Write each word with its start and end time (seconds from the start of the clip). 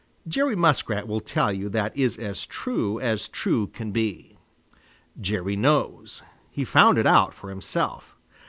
Jerry 0.27 0.55
Muskrat 0.55 1.07
will 1.07 1.19
tell 1.19 1.53
you 1.53 1.69
that 1.69 1.95
is 1.95 2.17
as 2.17 2.47
true 2.47 2.99
as 2.99 3.27
true 3.29 3.67
can 3.67 3.91
be. 3.91 4.35
Jerry 5.19 5.55
knows. 5.55 6.23
He 6.49 6.65
found 6.65 6.97
it 6.97 7.05
out 7.05 7.35
for 7.35 7.51
himself. 7.51 8.17